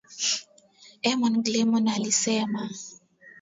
[1.09, 2.63] Eamon Gilmore alisema